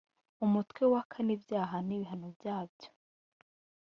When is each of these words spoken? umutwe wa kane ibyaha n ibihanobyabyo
umutwe 0.45 0.83
wa 0.93 1.01
kane 1.11 1.31
ibyaha 1.37 1.77
n 1.87 1.89
ibihanobyabyo 1.95 2.89